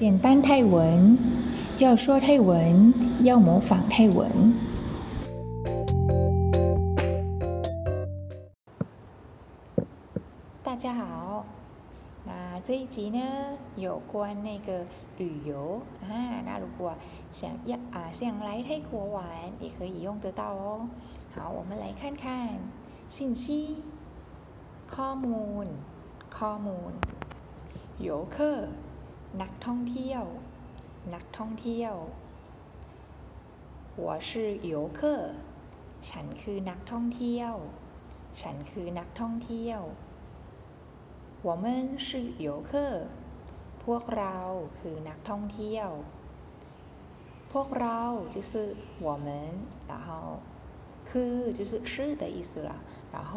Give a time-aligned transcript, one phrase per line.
[0.00, 1.16] 简单泰文，
[1.78, 4.30] 要说泰文，要模仿泰文。
[10.62, 11.46] 大家好，
[12.24, 13.18] 那这一集呢，
[13.76, 14.84] 有关那个
[15.16, 16.12] 旅游啊，
[16.44, 16.94] 那如果
[17.32, 19.24] 想要啊想来泰国玩，
[19.58, 20.88] 也可以用得到哦。
[21.34, 22.58] 好，我们来看看
[23.08, 23.76] 信息、
[24.86, 25.66] ข้อมูล、
[26.30, 26.92] ข้อมูล
[27.98, 28.68] 游客
[29.42, 30.24] นักท่องเที่ยว
[31.14, 31.94] นักท่องเที่ยว
[34.04, 34.30] 我是
[34.72, 35.00] 游客
[36.08, 37.54] ฉันคือนักท่องเที่ยว
[38.40, 39.80] ฉันคือนักท่องเที่ยว
[41.46, 41.64] 我们
[42.06, 42.08] 是
[42.46, 42.70] 游客
[43.84, 44.36] พวกเรา
[44.78, 45.88] คือนักท่องเที่ยว
[47.52, 48.00] พวกเรา
[48.34, 48.52] 就是
[49.06, 49.28] 我们
[49.90, 50.08] 然后
[51.08, 52.72] คือ就是是的意思啦
[53.14, 53.32] 然后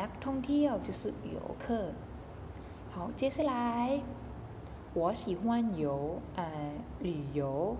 [0.00, 1.02] นักท่องเที่ยว就是
[1.36, 1.64] 游客
[2.92, 3.54] 好接下来
[4.98, 6.44] 我喜欢游呃
[7.00, 7.76] 旅游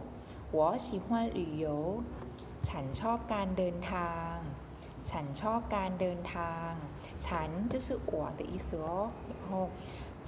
[0.50, 2.02] 我喜欢旅游
[2.68, 4.34] ฉันชอบการเดินทาง
[5.10, 6.70] ฉันชอบการเดินทาง
[7.26, 9.52] ฉัน就是我的意思哦然后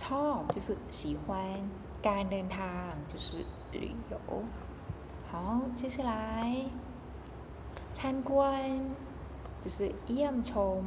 [0.03, 0.69] ชอบ就是
[0.99, 1.25] 喜欢
[2.09, 3.29] การเดินทาง就是
[3.73, 4.17] 旅游
[5.29, 5.33] 好
[5.79, 6.13] 接下来
[7.97, 8.31] 参观
[9.63, 10.83] 就是เยี่ยมชม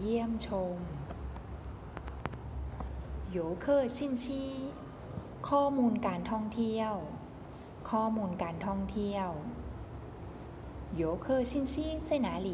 [0.00, 0.76] เยี่ยมชม
[3.36, 4.70] 游客信息
[5.48, 6.92] ข้อมูลการท่องเที่ยว
[7.90, 9.28] ข้อมูลการท่องเที่ยว
[11.00, 11.74] 游客信息
[12.08, 12.50] 在哪里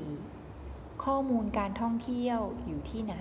[1.04, 3.16] ข้อมูลการท่องเที่ยวอยู่ที่ไหน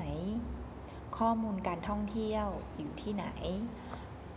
[1.17, 3.25] ข้อมูลการท่องเที่ยวอยู่ที่ไหน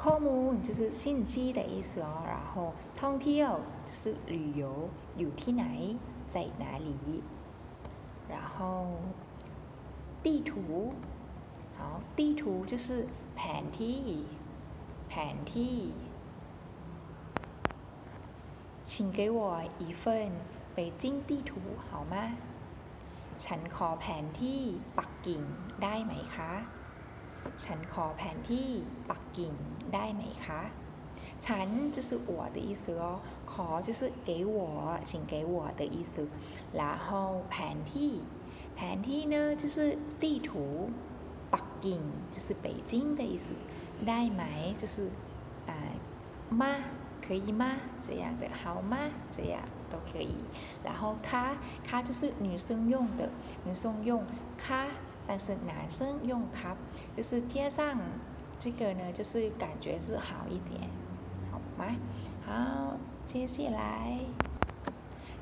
[0.03, 2.53] ข้อมูล就是信息的意思哦然后
[3.01, 3.51] ท่องเที่ยว
[3.89, 4.03] 就是
[4.35, 4.63] 旅游
[5.19, 5.65] อยู่ที่ไหน
[6.35, 6.91] 在哪里
[8.33, 8.55] 然后
[10.25, 10.51] 地图
[11.79, 13.99] 好地图就是แผนที่
[15.09, 15.77] แผนที่
[18.89, 19.41] 请给我
[19.79, 20.31] 一份
[20.77, 21.53] 北京地图
[21.87, 22.17] 好吗
[23.45, 24.61] ฉันขอแผนที่
[24.99, 25.43] ปักกิ่ง
[25.83, 26.53] ได้ไหมคะ
[27.65, 28.69] ฉันขอแผนที่
[29.11, 29.53] ปักกิ่ง
[29.95, 30.61] ได้ไหมคะ
[31.47, 33.21] ฉัน就是我的意思哦
[33.53, 34.57] ขอ就是给我
[35.09, 36.15] 请给我的意思
[36.79, 37.09] 然后
[37.51, 38.11] แผนที่
[38.77, 39.77] แผนที่呢就是
[40.23, 40.51] 地图
[41.55, 42.01] ปักกิ่ง
[42.35, 43.49] 就是北京的意思
[44.07, 44.43] ได้ไหม
[44.81, 45.11] 就是
[45.67, 45.73] 啊
[46.51, 46.67] 吗
[47.27, 47.65] 可以吗
[48.01, 48.99] 这样的好吗
[49.31, 50.37] 这样都可以。
[50.85, 53.31] 然后卡卡就是女生用的，
[53.65, 54.23] 女生用
[54.59, 54.87] 卡，
[55.27, 56.77] 但是男生用卡，
[57.17, 57.99] 就是贴上
[58.59, 60.91] 这个呢，就是感觉是好一点，
[61.51, 61.97] 好吗？
[62.45, 64.19] 好，接下来，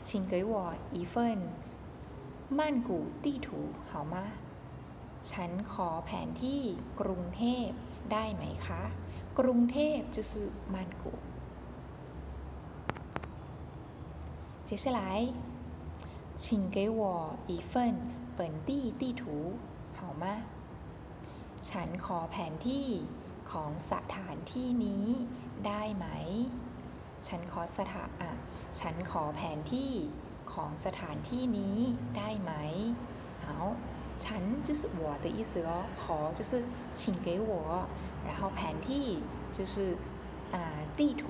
[0.05, 1.39] 请给我一份
[2.49, 4.23] 曼谷地图好吗？
[5.33, 6.61] ฉันขอแผนที่
[7.01, 7.69] กรุงเทพ
[8.13, 8.83] ได้ไหมคะ
[9.39, 10.33] กรุงเทพ就是
[10.73, 11.05] 曼谷。
[14.69, 15.01] 接下来，
[16.43, 16.45] 请
[16.77, 17.03] 给我
[17.47, 17.73] 一份
[18.39, 18.71] 本地
[19.01, 19.23] 地图
[19.99, 20.25] 好吗
[21.69, 22.87] ฉันขอแผนที่
[23.51, 25.07] ของสถานที่นี้
[25.67, 26.07] ได้ไหม
[27.27, 28.31] ฉันขอสถานอ่ะ
[28.81, 29.93] ฉันขอแผนที่
[30.53, 31.79] ของสถานที่นี้
[32.17, 32.53] ได้ไหม
[33.45, 33.49] 好
[34.25, 36.63] ฉัน就是我的意思哦ขอ就是
[36.99, 37.53] 请给我
[38.27, 39.05] 然后แผนที่
[39.57, 39.75] 就是
[40.55, 41.25] อ่า地图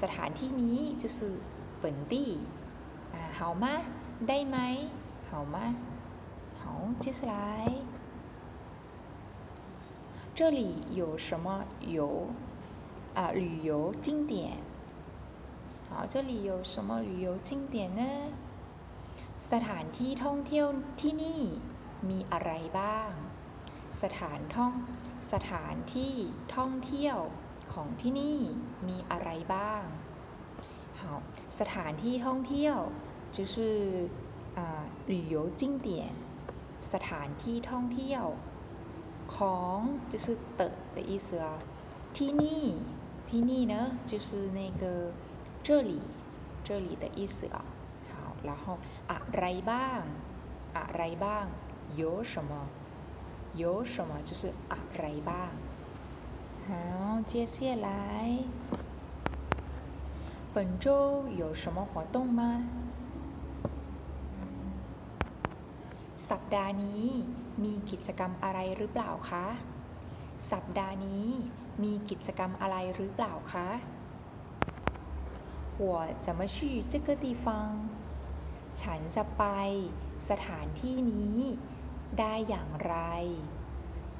[0.00, 1.18] สถานที่นี้就是
[1.82, 2.14] 本地
[3.14, 3.64] 啊好吗
[4.28, 4.56] ได้ไหม
[5.30, 5.56] 好吗
[6.60, 6.64] 好
[7.02, 7.34] 接下来
[10.34, 10.60] 这里
[11.00, 11.64] 有什么
[11.96, 12.28] 游
[13.14, 14.58] 啊旅游景点
[15.88, 18.02] 好这里有什么旅游景点呢
[19.38, 20.66] สถานที่ท่องเที่ยว
[21.00, 21.40] ที่นี่
[22.08, 23.10] มีอะไรบ้าง
[24.02, 24.74] สถานท่อง
[25.32, 26.14] สถานที่
[26.56, 27.18] ท่องเที่ยว
[27.72, 28.38] ของที่นี่
[28.88, 29.84] มีอะไรบ้าง
[31.00, 31.02] 好
[31.58, 32.78] สถานที่ท่องเที่ยว
[33.36, 33.54] 就是
[34.58, 34.60] 啊
[35.10, 35.88] 旅游景点
[36.92, 38.24] สถานที่ท่องเที่ยว
[39.34, 39.76] ของ
[40.12, 40.26] 就是
[40.58, 40.60] 的
[40.96, 41.46] 的意思啊
[42.16, 42.64] ที่นี่
[43.28, 43.74] ที่นี่呢
[44.10, 44.28] 就是
[44.58, 44.84] 那个
[45.66, 45.92] 这里
[46.66, 47.58] 这里的意思啊
[48.10, 48.14] 好
[48.48, 48.64] 然后
[49.10, 50.00] อะไรบ้าง
[50.76, 51.46] อะไรบ้าง
[51.96, 52.52] 有什么
[53.54, 54.42] 有什么就是
[54.72, 55.52] อะไรบ้าง
[56.66, 56.68] 好
[57.30, 57.88] 接下来
[60.54, 62.40] 本周有什么活动吗
[66.30, 67.06] สัปดาห์นี้
[67.64, 69.46] มีกิจกรรมอะไรหรือเปล่าคะ
[70.52, 71.26] สัปดาห์นี้
[71.82, 73.68] มีกิจกรรมอะไรหรือเปล่าคะ
[75.82, 75.84] 我
[76.24, 76.56] 怎么去
[76.92, 77.46] 这个地方
[78.80, 79.44] ฉันจะไป
[80.28, 81.38] สถานที่นี้
[82.18, 82.96] ได้อย่างไร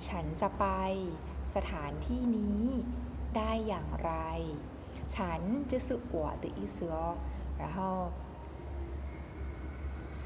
[0.09, 0.67] ฉันจะไป
[1.55, 2.65] สถานที่นี้
[3.37, 4.13] ได้อย่างไร
[5.15, 5.41] ฉัน
[5.71, 6.97] 就是我的意思哦
[7.61, 7.79] 然后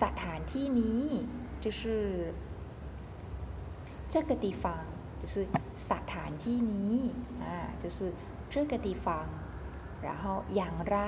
[0.00, 1.02] สถานที่นี้
[1.64, 1.80] 就是
[4.12, 4.64] 这个地方
[5.20, 5.34] 就是
[5.90, 6.96] สถานที่นี้
[7.42, 7.98] อ่า就是
[8.52, 9.06] 这个地方
[10.06, 10.24] 然后
[10.56, 10.98] อย่างไร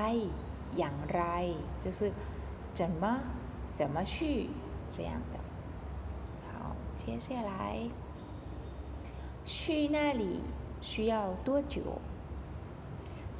[0.79, 1.23] อย่างไร
[1.85, 2.00] 就是
[2.79, 3.03] 怎么
[3.79, 4.49] 怎么去
[4.91, 5.30] 这样的好
[7.00, 7.53] 接下来
[9.44, 10.43] 去那里
[10.81, 12.00] 需要多久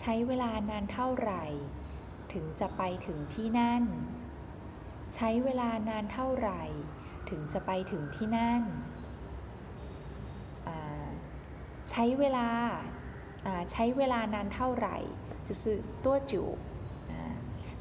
[0.01, 1.45] ใช้เวลานานเท่าไหร่
[2.33, 3.83] ถึงจะไปถึงที่นั่น
[5.15, 6.63] ใช้เวลานานเท่าไหร่
[7.31, 8.63] ถึงจะไปถึงที่นั่น
[11.91, 12.49] ใช้เวลา
[13.73, 14.97] ใช้เวลานานเท่าไหร่
[15.49, 15.63] 就是
[16.05, 16.33] 多久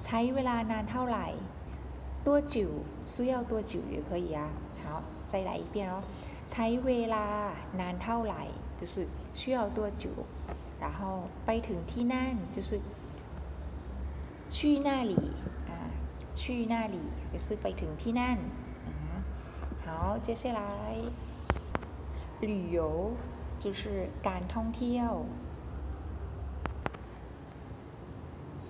[0.06, 1.28] ใช้เวลานานเท่าไหร่
[2.26, 2.56] 多久
[3.12, 4.42] 需要多久也可以啊
[5.00, 6.04] 好再来一遍哦
[6.52, 7.26] ใช้เวลา
[7.80, 8.42] นานเท่าไหร่
[8.80, 10.04] 就是需要多久
[10.80, 11.00] 然后
[11.46, 12.70] ไปถึงที่นั่น就是
[14.54, 15.16] 去那里
[15.70, 15.72] 啊
[16.34, 16.98] 去那里
[17.34, 18.38] 就是ไปถึงที่นั่น
[19.86, 20.62] 好接下来
[22.42, 22.80] 旅游
[23.64, 25.12] 就是การท่องเที่ยว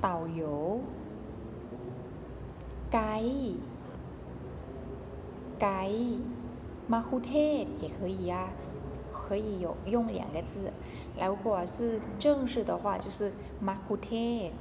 [0.05, 0.43] 导游
[2.93, 3.68] ไกด์
[5.61, 6.19] ไกด์
[6.91, 8.33] มาคุเทศ也可以呀
[9.11, 10.71] 可以有用两个字
[11.19, 14.11] 如果是正式的话就是马库เท
[14.49, 14.51] ศ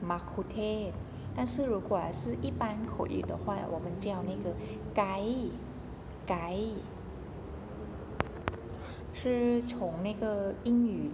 [0.00, 0.58] 马库เท
[0.88, 0.92] ศ
[1.34, 4.52] 但是如果是一般口语的话我们叫那个
[4.94, 5.50] ไกด์
[6.26, 6.78] ไกด์
[9.12, 11.10] 是从那个英语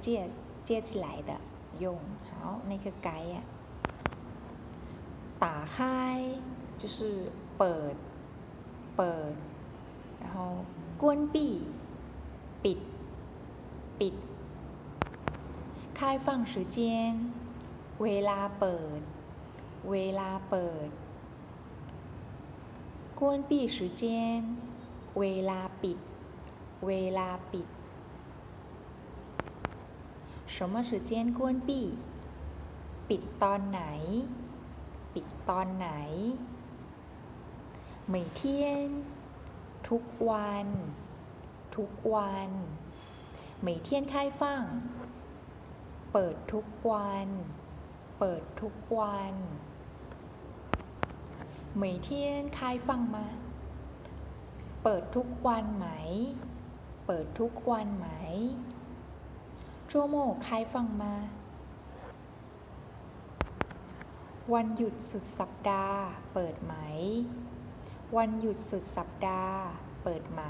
[0.00, 0.26] 借
[0.64, 1.34] 借进来的
[1.80, 1.96] 用
[2.40, 3.38] 好那个ไกด์啊
[5.38, 6.22] 打开
[6.78, 8.09] 就是เปิด เ
[9.00, 9.34] ปิด
[10.22, 10.36] 然后
[11.02, 11.04] 关
[11.34, 11.36] 闭
[12.62, 12.78] ปิด
[13.98, 14.14] ปิด
[15.98, 16.76] 开放时间
[18.02, 19.00] เวลาเปิด
[19.90, 20.88] เวลาเปิด
[23.18, 24.02] 关闭时间
[25.18, 25.98] เวลาปิด
[26.86, 27.66] เวลาปิด
[30.54, 31.70] 什么时间关闭
[33.08, 33.82] ปิดตอนไหน
[35.14, 35.88] ปิดตอนไหน
[38.12, 38.40] 每天
[39.88, 40.66] ทุกวัน
[41.76, 42.50] ทุกวัน
[43.66, 44.40] 每天开放
[46.12, 47.28] เปิดทุกวัน
[48.18, 49.34] เปิดทุกวัน
[51.82, 52.08] 每天
[52.56, 53.16] 开放吗
[54.82, 55.86] เปิดทุกวันไหม
[57.06, 58.08] เปิดทุกวันไหม
[59.90, 60.16] 周末
[60.46, 61.04] 开放吗
[64.52, 66.02] วันหยุดสุดสัปดาห์
[66.32, 66.74] เปิดไหม
[68.17, 69.61] วันหยุดสุดสัปดาห์
[70.03, 70.41] เปิดไหม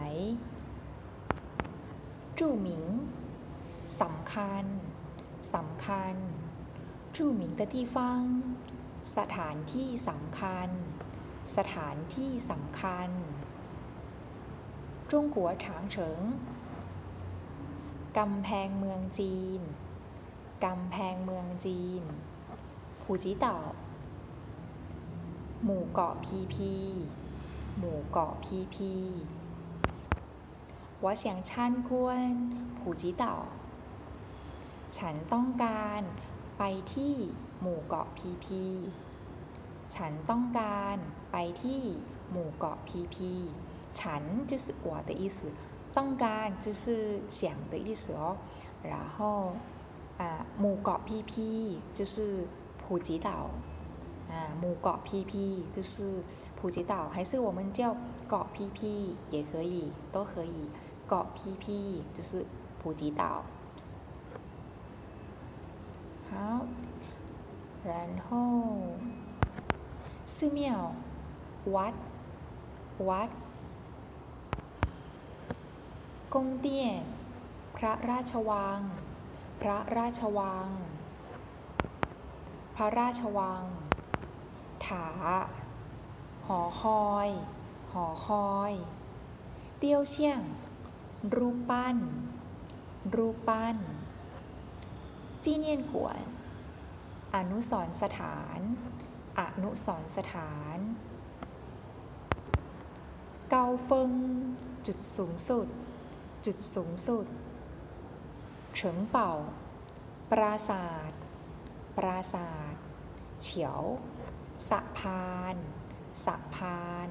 [2.40, 2.84] จูหมิง
[4.02, 4.66] สำคัญ
[5.56, 6.16] สำคัญ
[7.16, 8.22] จูหมิงตะที่ฟัง
[9.18, 10.70] สถานที่สำคัญ
[11.56, 13.10] สถานที่สำคัญ
[15.12, 16.22] จงกัวถางเฉิง
[18.18, 19.62] กำแพงเมืองจีน
[20.66, 22.02] กำแพงเมืองจีน
[23.02, 23.58] ผูจีต่า
[25.64, 26.74] หมู่เกาะพีพี
[27.79, 28.93] หมู่เกาะพีพี
[31.05, 31.91] 我想参观
[32.79, 33.25] 普吉岛
[34.97, 36.03] ฉันต้องการ
[36.59, 36.63] ไป
[36.93, 37.15] ที่
[37.61, 38.65] หมู่เกาะพีพี
[39.95, 40.97] ฉันต้องการ
[41.33, 41.83] ไปที่
[42.31, 43.33] หมู่เกาะพีพี
[44.01, 45.39] ฉัน就是我的意思
[45.97, 47.41] ต้องการ就是想
[47.73, 48.23] 的意思哦
[48.91, 49.17] 然后
[50.21, 50.23] 啊
[50.61, 51.49] หมู่เกาะพีพี
[51.99, 52.47] 就是
[52.81, 53.29] 普吉岛
[54.31, 55.45] 啊หมู่เกาะพีพี
[55.77, 55.95] 就是
[56.61, 57.95] 普吉岛还是我们叫
[58.29, 60.69] เกาะพีพี也可以都可以
[61.09, 62.45] เกาะพีพี就是
[62.83, 63.45] 普吉岛
[66.31, 66.67] 好
[67.85, 67.95] 然
[68.27, 68.29] 后
[70.25, 70.93] 寺庙
[71.75, 71.95] วัด
[73.09, 73.29] วัด
[76.35, 77.03] กงเตี้ยน
[77.77, 78.81] พระราชวัง
[79.61, 80.71] พระราชวัง
[82.77, 83.65] พระราชวัง
[84.85, 85.60] ถา ห
[86.60, 87.30] อคอย
[87.92, 88.74] หอคอย
[89.78, 90.42] เตี้ยวเชี่ยง
[91.36, 91.98] รูปปั้น
[93.16, 93.78] รูปปั้น
[95.44, 96.22] จีเนียนกวน
[97.36, 98.60] อนุสรสถาน
[99.40, 100.78] อนุสรสถาน
[103.50, 104.12] เกาเฟิง
[104.88, 105.68] จุดสูงสุด
[106.46, 107.26] จุดสูงสุด
[108.76, 109.32] เฉิงเป่า
[110.32, 111.22] ปราศาสตร์
[111.98, 112.84] ปราศาสตร์
[113.42, 113.82] เฉียว
[114.70, 115.56] สะพาน
[116.26, 117.10] สะพาน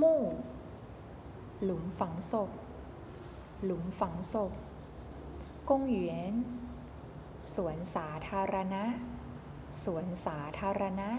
[0.00, 0.22] มู่
[1.62, 2.50] หลุมฝังศพ
[3.64, 4.52] หลุมฝังศพ
[5.68, 6.34] กงเหยน
[7.54, 8.84] สวนสาธารณะ
[9.82, 11.10] สวนสาธารณะ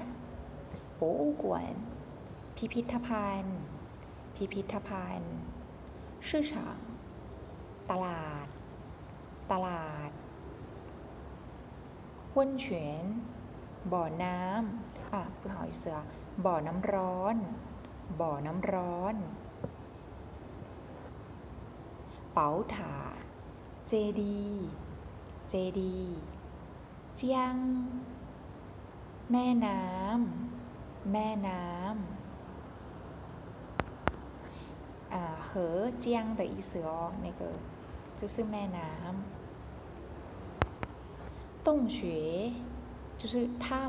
[0.96, 1.76] โป๊กวน
[2.56, 3.60] พิพิธภัณฑ์
[4.36, 5.36] พิพิธภัณฑ์
[6.28, 6.80] ชื่อฉาง
[7.90, 8.48] ตลาด
[9.52, 10.10] ตลาด
[12.37, 13.05] วนเฉียน
[13.93, 15.99] บ่อน้ำอ่ะ不好意思啊
[16.45, 17.37] บ่อน้ำร้อน
[18.21, 19.17] บ่อน้ำร้อน
[22.33, 22.97] เป๋าถา
[23.89, 24.45] เจดี
[25.49, 25.99] เจดี
[27.17, 27.57] เจียง
[29.31, 31.79] แม่น้ำ แม่น้ำ
[35.15, 37.41] 啊，河江的意思哦，那个
[38.17, 39.34] 就是แม่น้ำ
[41.67, 41.97] 洞穴
[43.21, 43.35] 就是
[43.67, 43.85] ถ้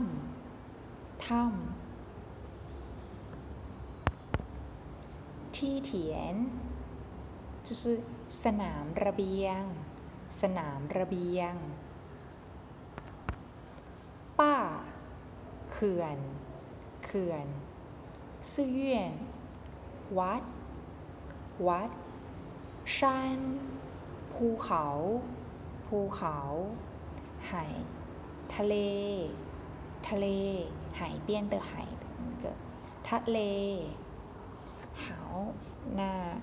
[0.59, 1.51] ำถ้ำ
[5.55, 6.35] ที่เถียน
[7.67, 7.83] 就是
[8.43, 9.61] สนามระเบียง
[10.41, 11.53] สนามระเบียง
[14.39, 14.55] ป้า
[15.71, 16.17] เขื่อน
[17.05, 17.47] เขื่อน
[18.53, 19.13] ซื่อเยี่ยน
[20.17, 20.43] วัด
[21.67, 21.89] วัด
[22.95, 23.39] ชัน
[24.33, 24.85] ภูเขา
[25.87, 26.37] ภูเขา
[27.45, 27.65] 海
[28.47, 29.29] ทะเล
[30.01, 32.53] ทะเล海边的海的那个
[33.03, 33.37] ทะเล
[34.93, 35.53] 好
[35.95, 36.37] 那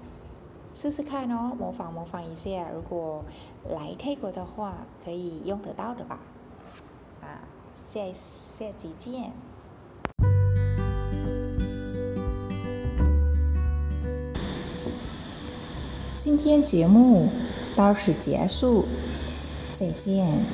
[0.75, 2.69] 试试看哦，模仿模仿一下。
[2.73, 3.25] 如果
[3.69, 6.21] 来泰国的话，可以用得到的吧？
[7.21, 7.43] 啊，
[7.75, 9.33] 下下集见。
[16.21, 17.29] 今天节目
[17.75, 18.87] 到此结束，
[19.75, 20.45] 再见。